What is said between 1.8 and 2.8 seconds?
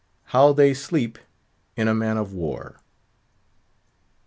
A MAN OF WAR.